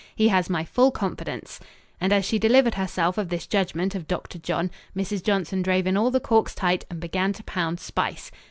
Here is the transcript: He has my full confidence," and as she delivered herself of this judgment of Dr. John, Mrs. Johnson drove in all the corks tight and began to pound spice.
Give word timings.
He 0.15 0.29
has 0.29 0.49
my 0.49 0.65
full 0.65 0.89
confidence," 0.89 1.59
and 1.99 2.11
as 2.11 2.25
she 2.25 2.39
delivered 2.39 2.73
herself 2.73 3.19
of 3.19 3.29
this 3.29 3.45
judgment 3.45 3.93
of 3.93 4.07
Dr. 4.07 4.39
John, 4.39 4.71
Mrs. 4.97 5.21
Johnson 5.21 5.61
drove 5.61 5.85
in 5.85 5.95
all 5.95 6.09
the 6.09 6.19
corks 6.19 6.55
tight 6.55 6.85
and 6.89 6.99
began 6.99 7.33
to 7.33 7.43
pound 7.43 7.79
spice. 7.79 8.31